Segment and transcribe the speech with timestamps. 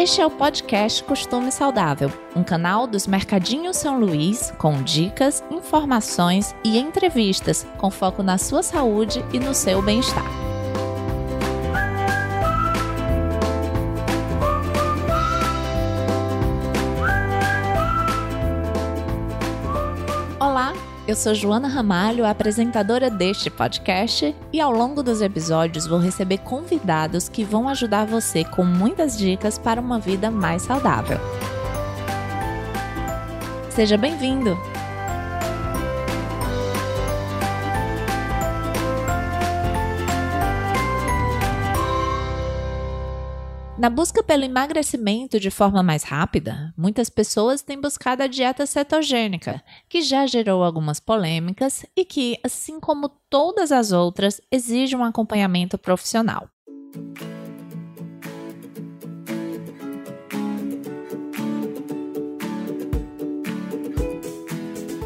[0.00, 6.54] Este é o podcast Costume Saudável, um canal dos Mercadinhos São Luís com dicas, informações
[6.64, 10.39] e entrevistas com foco na sua saúde e no seu bem-estar.
[21.10, 27.28] Eu sou Joana Ramalho, apresentadora deste podcast, e ao longo dos episódios vou receber convidados
[27.28, 31.18] que vão ajudar você com muitas dicas para uma vida mais saudável.
[33.70, 34.56] Seja bem-vindo!
[43.80, 49.64] Na busca pelo emagrecimento de forma mais rápida, muitas pessoas têm buscado a dieta cetogênica,
[49.88, 55.78] que já gerou algumas polêmicas e que, assim como todas as outras, exige um acompanhamento
[55.78, 56.46] profissional.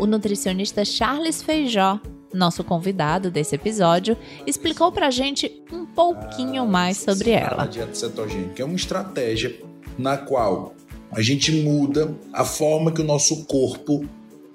[0.00, 2.00] O nutricionista Charles Feijó
[2.34, 7.62] nosso convidado desse episódio, explicou pra gente um pouquinho mais sobre ela.
[7.62, 9.54] A dieta cetogênica é uma estratégia
[9.98, 10.74] na qual
[11.10, 14.04] a gente muda a forma que o nosso corpo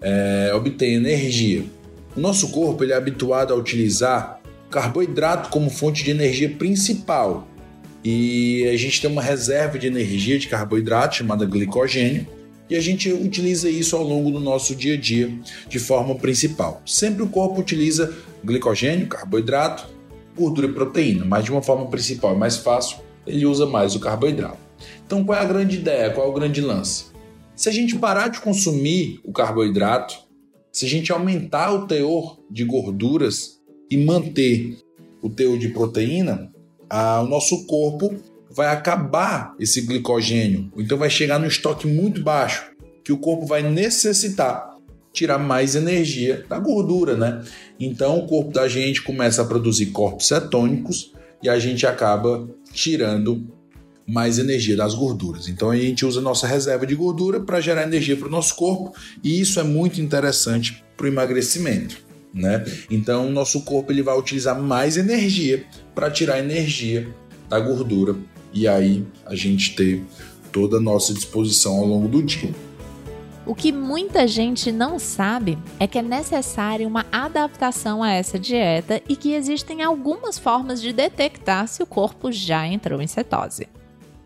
[0.02, 1.64] é, obtém energia.
[2.16, 7.48] O nosso corpo ele é habituado a utilizar carboidrato como fonte de energia principal.
[8.04, 12.28] E a gente tem uma reserva de energia de carboidrato chamada glicogênio,
[12.70, 15.34] e a gente utiliza isso ao longo do nosso dia a dia
[15.68, 16.82] de forma principal.
[16.86, 19.88] Sempre o corpo utiliza glicogênio, carboidrato,
[20.38, 24.00] gordura e proteína, mas de uma forma principal é mais fácil, ele usa mais o
[24.00, 24.58] carboidrato.
[25.06, 27.06] Então qual é a grande ideia, qual é o grande lance?
[27.56, 30.16] Se a gente parar de consumir o carboidrato,
[30.72, 33.60] se a gente aumentar o teor de gorduras
[33.92, 34.78] e manter
[35.22, 36.54] o teor de proteína,
[36.90, 38.16] a, o nosso corpo
[38.60, 42.66] vai acabar esse glicogênio, então vai chegar no estoque muito baixo,
[43.06, 44.76] que o corpo vai necessitar
[45.14, 47.42] tirar mais energia da gordura, né?
[47.80, 53.48] Então o corpo da gente começa a produzir corpos cetônicos e a gente acaba tirando
[54.06, 55.48] mais energia das gorduras.
[55.48, 58.94] Então a gente usa nossa reserva de gordura para gerar energia para o nosso corpo
[59.24, 61.96] e isso é muito interessante para o emagrecimento,
[62.34, 62.66] né?
[62.92, 65.66] Então o nosso corpo ele vai utilizar mais energia
[65.96, 67.08] para tirar energia
[67.48, 68.18] da gordura
[68.54, 70.04] e aí a gente ter
[70.52, 72.54] toda a nossa disposição ao longo do dia.
[73.46, 79.02] O que muita gente não sabe é que é necessária uma adaptação a essa dieta
[79.10, 83.68] e que existem algumas formas de detectar se o corpo já entrou em cetose.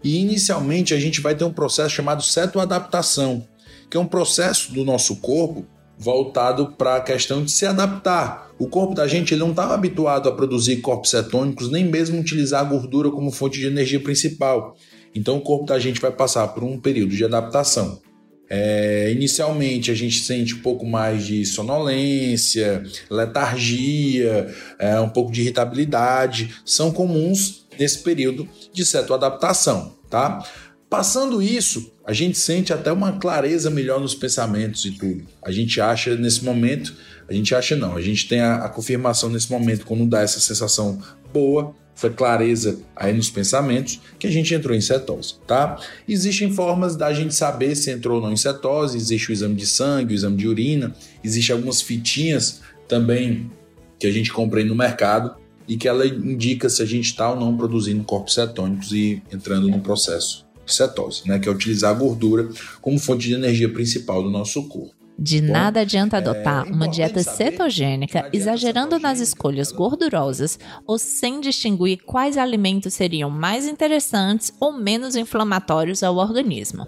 [0.03, 3.47] E inicialmente a gente vai ter um processo chamado cetoadaptação,
[3.89, 5.65] que é um processo do nosso corpo
[5.97, 8.51] voltado para a questão de se adaptar.
[8.59, 12.61] O corpo da gente ele não estava habituado a produzir corpos cetônicos, nem mesmo utilizar
[12.61, 14.75] a gordura como fonte de energia principal.
[15.15, 18.01] Então o corpo da gente vai passar por um período de adaptação.
[18.49, 25.41] É, inicialmente a gente sente um pouco mais de sonolência, letargia, é, um pouco de
[25.41, 30.45] irritabilidade, são comuns nesse período de cetoadaptação, tá?
[30.93, 35.25] Passando isso, a gente sente até uma clareza melhor nos pensamentos e tudo.
[35.41, 36.93] A gente acha nesse momento,
[37.27, 40.39] a gente acha não, a gente tem a, a confirmação nesse momento quando dá essa
[40.39, 41.01] sensação
[41.33, 45.79] boa, essa clareza aí nos pensamentos, que a gente entrou em cetose, tá?
[46.07, 49.65] Existem formas da gente saber se entrou ou não em cetose, existe o exame de
[49.65, 50.93] sangue, o exame de urina,
[51.23, 53.49] existem algumas fitinhas também
[53.97, 55.37] que a gente compra aí no mercado
[55.67, 59.67] e que ela indica se a gente está ou não produzindo corpos cetônicos e entrando
[59.67, 62.49] no processo cetose, né, que é utilizar a gordura
[62.81, 64.93] como fonte de energia principal do nosso corpo.
[65.17, 70.57] De Bom, nada adianta adotar é uma dieta cetogênica dieta exagerando cetogênica, nas escolhas gordurosas
[70.87, 76.87] ou sem distinguir quais alimentos seriam mais interessantes ou menos inflamatórios ao organismo.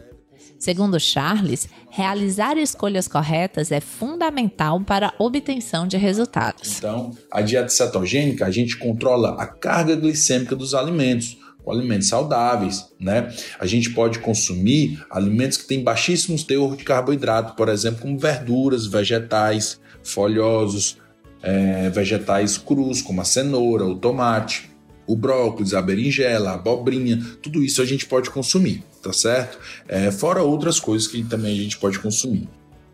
[0.57, 6.77] Segundo Charles, realizar escolhas corretas é fundamental para a obtenção de resultados.
[6.77, 11.37] Então, a dieta cetogênica, a gente controla a carga glicêmica dos alimentos,
[11.71, 13.33] alimentos saudáveis, né?
[13.59, 18.85] A gente pode consumir alimentos que têm baixíssimos teor de carboidrato, por exemplo, como verduras,
[18.85, 20.97] vegetais, folhosos,
[21.41, 24.69] é, vegetais crus, como a cenoura, o tomate,
[25.07, 29.59] o brócolis, a berinjela, a abobrinha, tudo isso a gente pode consumir, tá certo?
[29.87, 32.49] É, fora outras coisas que também a gente pode consumir.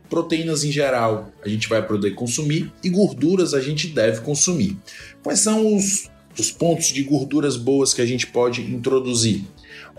[0.09, 4.77] Proteínas em geral a gente vai poder consumir e gorduras a gente deve consumir.
[5.23, 6.09] Quais são os
[6.41, 9.45] os pontos de gorduras boas que a gente pode introduzir.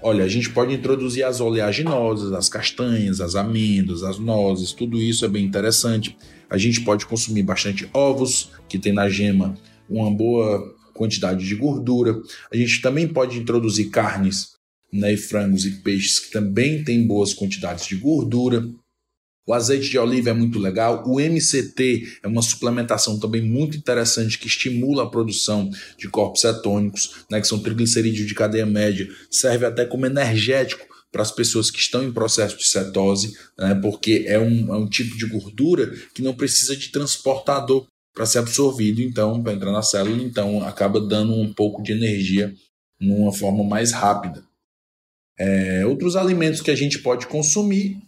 [0.02, 5.24] Olha, a gente pode introduzir as oleaginosas, as castanhas, as amêndoas, as nozes, tudo isso
[5.24, 6.16] é bem interessante.
[6.50, 9.56] A gente pode consumir bastante ovos, que tem na gema
[9.88, 12.20] uma boa quantidade de gordura.
[12.52, 14.54] A gente também pode introduzir carnes
[14.92, 18.68] né, e frangos e peixes que também têm boas quantidades de gordura.
[19.46, 21.02] O azeite de oliva é muito legal.
[21.06, 25.68] O MCT é uma suplementação também muito interessante que estimula a produção
[25.98, 29.08] de corpos cetônicos, né, que são triglicerídeos de cadeia média.
[29.30, 34.24] Serve até como energético para as pessoas que estão em processo de cetose, né, porque
[34.26, 39.02] é um, é um tipo de gordura que não precisa de transportador para ser absorvido,
[39.02, 42.54] então, para entrar na célula, então acaba dando um pouco de energia
[43.00, 44.44] numa forma mais rápida.
[45.38, 47.98] É, outros alimentos que a gente pode consumir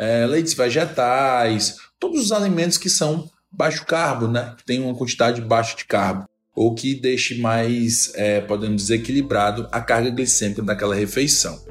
[0.00, 4.54] é, leites vegetais, todos os alimentos que são baixo carbo, né?
[4.56, 6.24] Que tem uma quantidade baixa de carbo.
[6.56, 11.62] Ou que deixe mais, é, podemos dizer, equilibrado a carga glicêmica daquela refeição.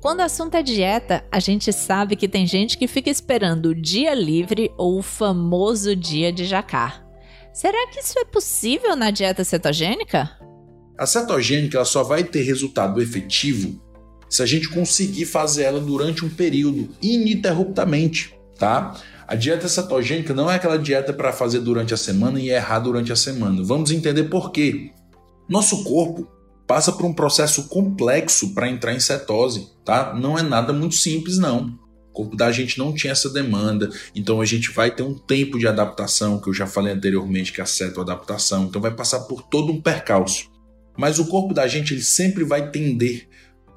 [0.00, 3.74] Quando o assunto é dieta, a gente sabe que tem gente que fica esperando o
[3.74, 7.04] dia livre ou o famoso dia de jacar.
[7.52, 10.30] Será que isso é possível na dieta cetogênica?
[10.96, 13.80] A cetogênica ela só vai ter resultado efetivo
[14.28, 18.94] se a gente conseguir fazer ela durante um período ininterruptamente, tá?
[19.26, 23.12] A dieta cetogênica não é aquela dieta para fazer durante a semana e errar durante
[23.12, 23.62] a semana.
[23.62, 24.90] Vamos entender por quê.
[25.48, 26.26] Nosso corpo
[26.66, 30.14] passa por um processo complexo para entrar em cetose, tá?
[30.14, 31.78] Não é nada muito simples não.
[32.10, 35.58] O corpo da gente não tinha essa demanda, então a gente vai ter um tempo
[35.58, 39.42] de adaptação, que eu já falei anteriormente, que é a cetoadaptação, então vai passar por
[39.42, 40.50] todo um percalço.
[40.96, 43.28] Mas o corpo da gente ele sempre vai tender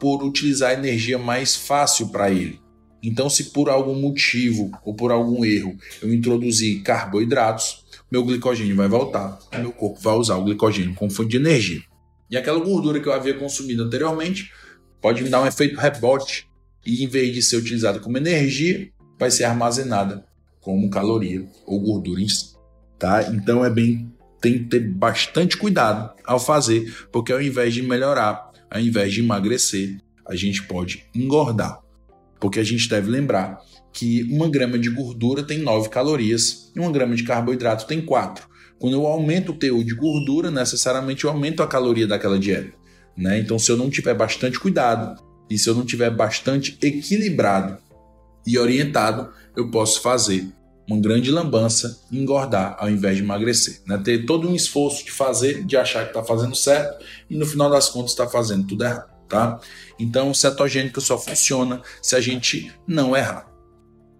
[0.01, 2.59] por utilizar a energia mais fácil para ele.
[3.03, 8.87] Então, se por algum motivo ou por algum erro eu introduzir carboidratos, meu glicogênio vai
[8.87, 11.83] voltar, meu corpo vai usar o glicogênio como fonte de energia.
[12.31, 14.51] E aquela gordura que eu havia consumido anteriormente
[14.99, 16.49] pode me dar um efeito rebote
[16.83, 18.89] e em vez de ser utilizada como energia,
[19.19, 20.25] vai ser armazenada
[20.61, 22.55] como caloria ou gordura em si.
[22.97, 23.31] Tá?
[23.31, 24.11] Então é bem
[24.41, 29.19] tem que ter bastante cuidado ao fazer, porque ao invés de melhorar ao invés de
[29.19, 31.81] emagrecer, a gente pode engordar.
[32.39, 33.59] Porque a gente deve lembrar
[33.91, 38.49] que uma grama de gordura tem 9 calorias e uma grama de carboidrato tem 4.
[38.79, 42.73] Quando eu aumento o teor de gordura, necessariamente eu aumento a caloria daquela dieta.
[43.15, 43.39] Né?
[43.39, 47.77] Então, se eu não tiver bastante cuidado e se eu não tiver bastante equilibrado
[48.47, 50.47] e orientado, eu posso fazer
[50.91, 53.81] uma grande lambança engordar ao invés de emagrecer.
[53.85, 53.97] Né?
[54.03, 57.69] Ter todo um esforço de fazer, de achar que está fazendo certo e no final
[57.69, 59.09] das contas está fazendo tudo errado.
[59.27, 59.59] Tá?
[59.97, 63.49] Então, cetogênica só funciona se a gente não errar.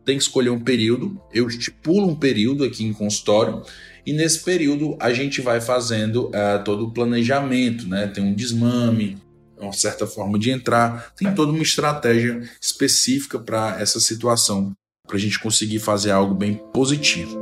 [0.06, 3.62] Tem que escolher um período, eu estipulo um período aqui em consultório
[4.06, 8.08] e nesse período a gente vai fazendo uh, todo o planejamento, né?
[8.08, 9.22] Tem um desmame,
[9.60, 14.74] uma certa forma de entrar, tem toda uma estratégia específica para essa situação
[15.12, 17.38] para a gente conseguir fazer algo bem positivo.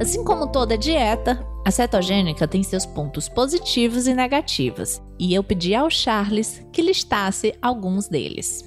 [0.00, 5.74] Assim como toda dieta, a cetogênica tem seus pontos positivos e negativos, e eu pedi
[5.74, 8.64] ao Charles que listasse alguns deles.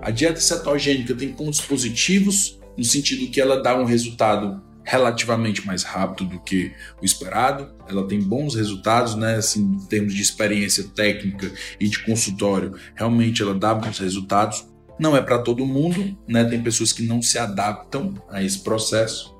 [0.00, 5.84] A dieta cetogênica tem pontos positivos, no sentido que ela dá um resultado relativamente mais
[5.84, 7.72] rápido do que o esperado.
[7.88, 9.36] Ela tem bons resultados, né?
[9.36, 11.48] Assim, em termos de experiência técnica
[11.78, 14.66] e de consultório, realmente ela dá bons resultados.
[14.98, 16.42] Não é para todo mundo, né?
[16.44, 19.32] Tem pessoas que não se adaptam a esse processo.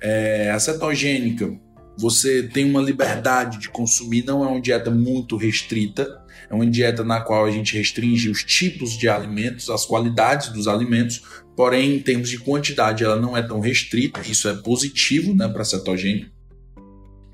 [0.00, 1.54] É, a cetogênica,
[1.96, 7.02] você tem uma liberdade de consumir, não é uma dieta muito restrita, é uma dieta
[7.02, 11.22] na qual a gente restringe os tipos de alimentos, as qualidades dos alimentos,
[11.56, 15.62] porém, em termos de quantidade, ela não é tão restrita, isso é positivo né, para
[15.62, 16.30] a cetogênica.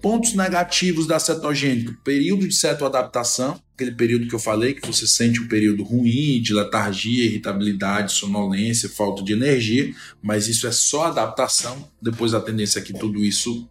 [0.00, 5.40] Pontos negativos da cetogênica: período de cetoadaptação, aquele período que eu falei, que você sente
[5.40, 11.88] um período ruim de letargia, irritabilidade, sonolência, falta de energia, mas isso é só adaptação.
[12.00, 13.68] Depois a tendência é que tudo isso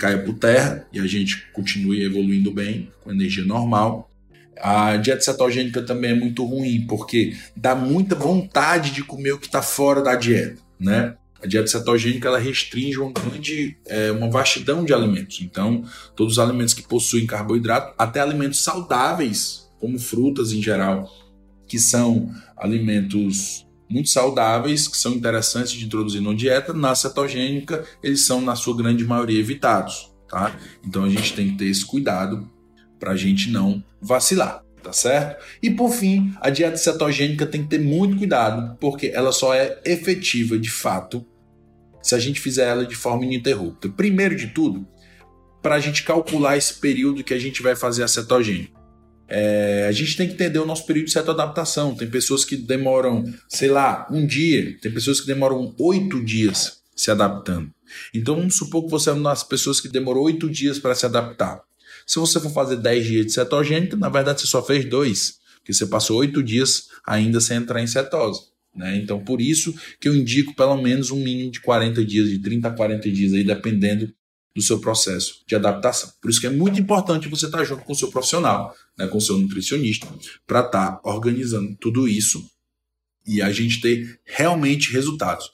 [0.00, 4.10] caia por terra e a gente continue evoluindo bem, com energia normal.
[4.58, 9.46] A dieta cetogênica também é muito ruim, porque dá muita vontade de comer o que
[9.46, 11.14] está fora da dieta, né?
[11.42, 15.40] A dieta cetogênica ela restringe uma grande, é, uma vastidão de alimentos.
[15.40, 21.10] Então, todos os alimentos que possuem carboidrato, até alimentos saudáveis, como frutas em geral,
[21.66, 28.24] que são alimentos muito saudáveis, que são interessantes de introduzir na dieta, na cetogênica, eles
[28.24, 30.12] são, na sua grande maioria, evitados.
[30.28, 30.56] Tá?
[30.86, 32.48] Então, a gente tem que ter esse cuidado
[33.00, 35.42] para a gente não vacilar, tá certo?
[35.60, 39.80] E por fim, a dieta cetogênica tem que ter muito cuidado, porque ela só é
[39.84, 41.26] efetiva de fato
[42.00, 43.88] se a gente fizer ela de forma ininterrupta.
[43.88, 44.86] Primeiro de tudo,
[45.60, 48.79] para a gente calcular esse período que a gente vai fazer a cetogênica.
[49.30, 51.94] É, a gente tem que entender o nosso período de adaptação.
[51.94, 57.10] Tem pessoas que demoram, sei lá, um dia, tem pessoas que demoram oito dias se
[57.10, 57.70] adaptando.
[58.12, 61.06] Então vamos supor que você é uma das pessoas que demorou oito dias para se
[61.06, 61.62] adaptar.
[62.06, 65.72] Se você for fazer 10 dias de cetogênica, na verdade você só fez dois, porque
[65.72, 68.50] você passou oito dias ainda sem entrar em cetose.
[68.74, 68.96] Né?
[68.96, 72.68] Então, por isso que eu indico pelo menos um mínimo de 40 dias, de 30
[72.68, 74.12] a 40 dias, aí, dependendo
[74.54, 76.12] do seu processo de adaptação.
[76.20, 79.18] Por isso que é muito importante você estar junto com o seu profissional, né, com
[79.18, 80.06] o seu nutricionista,
[80.46, 82.44] para estar organizando tudo isso
[83.26, 85.50] e a gente ter realmente resultados.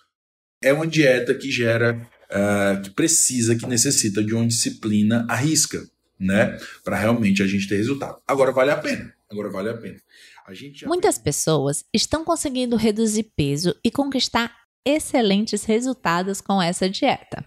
[0.62, 5.86] É uma dieta que gera, uh, que precisa, que necessita de uma disciplina à risca,
[6.18, 8.18] né, para realmente a gente ter resultado.
[8.26, 9.12] Agora vale a pena.
[9.30, 10.00] Agora vale a pena.
[10.46, 17.44] A Muitas pessoas estão conseguindo reduzir peso e conquistar excelentes resultados com essa dieta.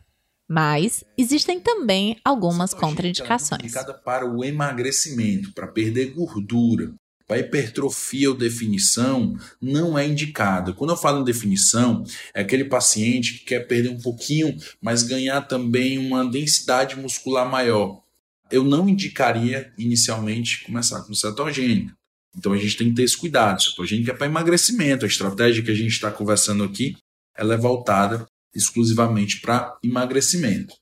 [0.50, 3.62] Mas existem também algumas contraindicações.
[3.65, 6.91] Indicada para o emagrecimento, para perder gordura.
[7.27, 10.74] Para hipertrofia ou definição, não é indicada.
[10.74, 12.03] Quando eu falo em definição,
[12.34, 18.01] é aquele paciente que quer perder um pouquinho, mas ganhar também uma densidade muscular maior.
[18.50, 21.94] Eu não indicaria inicialmente começar com cetogênica.
[22.36, 23.62] Então a gente tem que ter esse cuidado.
[23.62, 25.06] Cetogênica é para emagrecimento.
[25.06, 26.98] A estratégia que a gente está conversando aqui
[27.38, 30.74] ela é voltada exclusivamente para emagrecimento.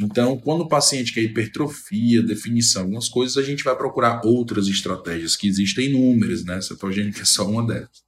[0.00, 5.36] Então, quando o paciente quer hipertrofia, definição, algumas coisas, a gente vai procurar outras estratégias
[5.36, 6.60] que existem inúmeras, né?
[6.60, 8.02] Cetogênica é só uma delas.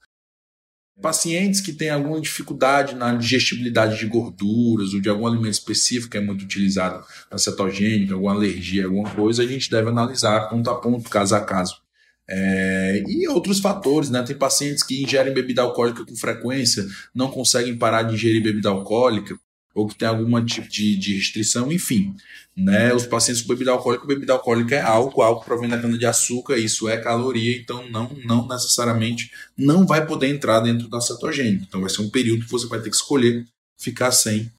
[1.00, 6.16] Pacientes que têm alguma dificuldade na digestibilidade de gorduras ou de algum alimento específico que
[6.16, 10.80] é muito utilizado na cetogênica, alguma alergia, alguma coisa, a gente deve analisar ponto a
[10.80, 11.83] ponto, caso a caso.
[12.28, 14.22] É, e outros fatores, né?
[14.22, 19.38] Tem pacientes que ingerem bebida alcoólica com frequência, não conseguem parar de ingerir bebida alcoólica,
[19.74, 22.14] ou que tem algum tipo de, de, restrição, enfim.
[22.56, 22.94] Né?
[22.94, 26.96] Os pacientes com bebida alcoólica, bebida alcoólica é álcool, álcool provém da cana-de-açúcar, isso é
[26.96, 31.64] caloria, então não, não necessariamente não vai poder entrar dentro da cetogênica.
[31.68, 33.44] Então vai ser um período que você vai ter que escolher
[33.76, 34.50] ficar sem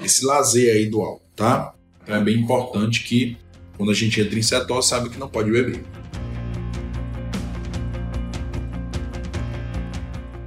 [0.00, 1.74] esse lazer aí do álcool, tá?
[2.02, 3.36] Então é bem importante que
[3.76, 5.82] quando a gente entra em cetose, sabe que não pode beber.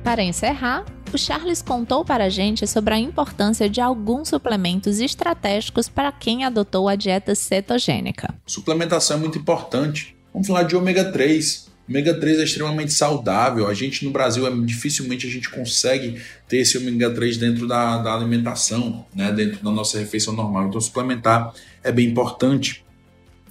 [0.06, 5.90] Para encerrar, o Charles contou para a gente sobre a importância de alguns suplementos estratégicos
[5.90, 8.32] para quem adotou a dieta cetogênica.
[8.46, 10.16] Suplementação é muito importante.
[10.32, 11.72] Vamos falar de ômega 3.
[11.90, 13.68] Ômega 3 é extremamente saudável.
[13.68, 17.98] A gente no Brasil é dificilmente a gente consegue ter esse ômega 3 dentro da,
[17.98, 19.32] da alimentação, né?
[19.32, 20.68] dentro da nossa refeição normal.
[20.68, 21.52] Então suplementar
[21.84, 22.86] é bem importante.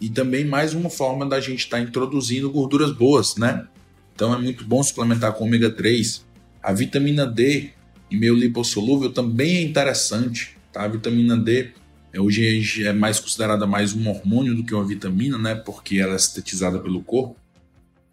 [0.01, 3.67] E também mais uma forma da gente estar tá introduzindo gorduras boas, né?
[4.15, 6.33] Então é muito bom suplementar com ômega 3.
[6.65, 7.73] A vitamina D
[8.11, 10.57] em meio lipossolúvel também é interessante.
[10.73, 10.85] Tá?
[10.85, 11.73] A vitamina D
[12.11, 15.55] é, hoje é mais considerada mais um hormônio do que uma vitamina, né?
[15.55, 17.37] Porque ela é sintetizada pelo corpo.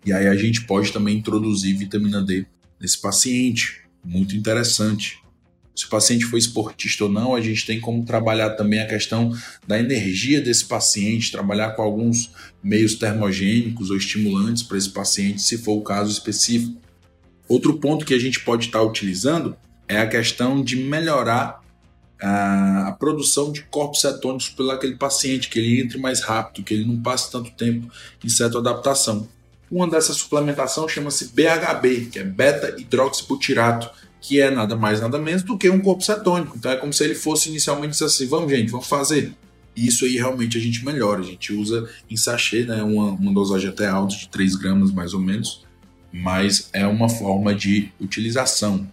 [0.06, 2.46] E aí a gente pode também introduzir vitamina D
[2.78, 3.84] nesse paciente.
[4.04, 5.20] Muito interessante.
[5.74, 9.34] Se o paciente for esportista ou não, a gente tem como trabalhar também a questão
[9.66, 12.32] da energia desse paciente, trabalhar com alguns
[12.62, 16.82] meios termogênicos ou estimulantes para esse paciente, se for o caso específico.
[17.52, 21.62] Outro ponto que a gente pode estar utilizando é a questão de melhorar
[22.22, 26.74] a, a produção de corpos cetônicos pelo aquele paciente, que ele entre mais rápido, que
[26.74, 27.92] ele não passe tanto tempo
[28.24, 29.28] em cetoadaptação.
[29.70, 33.90] Uma dessas suplementações chama-se BHB, que é beta-hidroxibutirato,
[34.22, 36.56] que é nada mais nada menos do que um corpo cetônico.
[36.56, 39.34] Então é como se ele fosse inicialmente assim, vamos gente, vamos fazer.
[39.76, 41.20] E isso aí realmente a gente melhora.
[41.20, 45.14] A gente usa em sachê, né, uma, uma dosagem até alta de 3 gramas mais
[45.14, 45.70] ou menos,
[46.12, 48.88] mas é uma forma de utilização.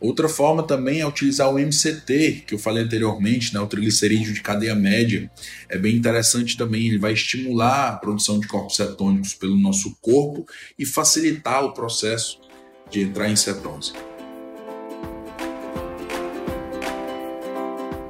[0.00, 4.40] Outra forma também é utilizar o MCT, que eu falei anteriormente, né, o triglicerídeo de
[4.40, 5.28] cadeia média.
[5.68, 10.46] É bem interessante também, ele vai estimular a produção de corpos cetônicos pelo nosso corpo
[10.78, 12.40] e facilitar o processo
[12.88, 13.92] de entrar em cetose.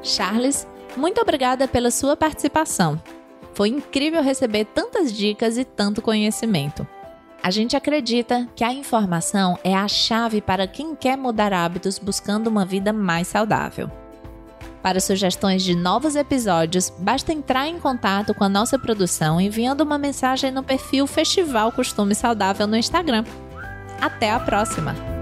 [0.02, 3.02] Charles, muito obrigada pela sua participação.
[3.54, 6.86] Foi incrível receber tantas dicas e tanto conhecimento.
[7.42, 12.49] A gente acredita que a informação é a chave para quem quer mudar hábitos buscando
[12.49, 13.90] uma vida mais saudável.
[14.83, 19.99] Para sugestões de novos episódios, basta entrar em contato com a nossa produção enviando uma
[19.99, 23.25] mensagem no perfil Festival Costume Saudável no Instagram.
[24.00, 25.17] Até a próxima!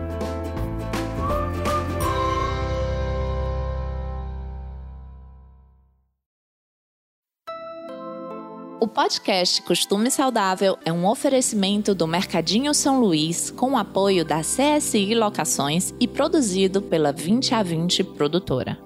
[8.86, 15.12] O podcast Costume Saudável é um oferecimento do Mercadinho São Luís com apoio da CSI
[15.12, 18.85] Locações e produzido pela 20 a 20 produtora.